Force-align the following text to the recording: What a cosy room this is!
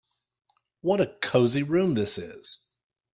What 0.81 0.99
a 0.99 1.05
cosy 1.21 1.61
room 1.61 1.93
this 1.93 2.17
is! 2.17 2.57